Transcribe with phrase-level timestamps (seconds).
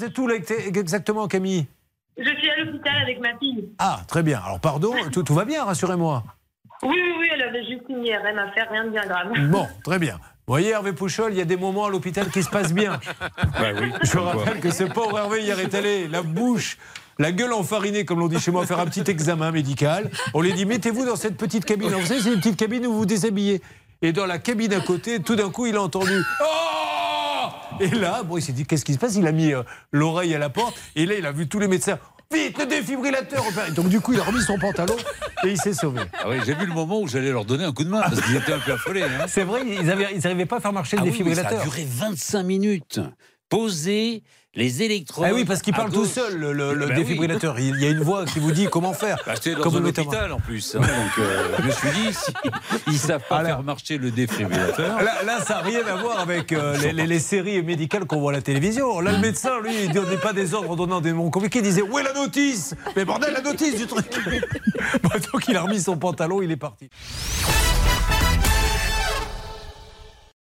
[0.00, 1.66] Vous êtes où là, exactement, Camille?
[2.16, 3.68] Je suis à l'hôpital avec ma fille.
[3.78, 4.40] Ah, très bien.
[4.42, 6.24] Alors, pardon, tout, tout va bien, rassurez-moi.
[6.82, 9.30] Oui, oui, oui, elle avait juste une IRM à faire, rien de bien grave.
[9.50, 10.14] Bon, très bien.
[10.14, 12.98] Vous voyez, Hervé Pouchol, il y a des moments à l'hôpital qui se passent bien.
[13.36, 14.32] Bah oui, Je quoi.
[14.32, 16.78] rappelle que ce pauvre Hervé hier est allé, la bouche,
[17.18, 20.10] la gueule enfarinée, comme l'on dit chez moi, faire un petit examen médical.
[20.32, 21.88] On lui dit mettez-vous dans cette petite cabine.
[21.88, 23.60] Alors, vous savez, c'est une petite cabine où vous vous déshabillez.
[24.00, 26.44] Et dans la cabine à côté, tout d'un coup, il a entendu Oh
[27.80, 29.16] Et là, bon, il s'est dit qu'est-ce qui se passe?
[29.16, 29.62] Il a mis euh,
[29.92, 30.78] l'oreille à la porte.
[30.96, 31.98] Et là, il a vu tous les médecins.
[32.32, 33.42] Vite, le défibrillateur
[33.74, 34.94] Donc, du coup, il a remis son pantalon
[35.44, 36.02] et il s'est sauvé.
[36.22, 38.20] Ah oui, j'ai vu le moment où j'allais leur donner un coup de main parce
[38.20, 39.02] qu'ils étaient un peu affolés.
[39.02, 39.24] hein.
[39.26, 41.60] C'est vrai, ils n'arrivaient pas à faire marcher le Ah oui, mais ça défibrillateur.
[41.60, 43.00] a duré 25 minutes.
[43.50, 44.22] Poser
[44.54, 45.26] les électrodes.
[45.28, 47.02] Ah oui, parce qu'il parle tout seul, le, le- le Ben oui.
[47.04, 47.58] défibrillateur.
[47.60, 49.16] Il y a une voix qui vous dit comment faire.
[49.26, 50.74] Bah, dans vous un hôpital en plus.
[50.74, 52.32] hein, donc euh, je me suis dit, si
[52.88, 53.50] ils savent pas Alors.
[53.50, 55.02] faire marcher le défibrillateur.
[55.02, 58.18] Là, là, ça n'a rien à voir avec euh, les, les- les séries médicales qu'on
[58.20, 58.98] voit à la télévision.
[59.00, 61.60] Là, le médecin, lui, il ne donnait pas des ordres en donnant des noms compliqués.
[61.60, 62.74] Il disait Où est la notice?
[62.96, 64.06] Mais bordel, la notice du truc
[65.02, 66.88] Bon, Donc, il a remis son pantalon, il est parti.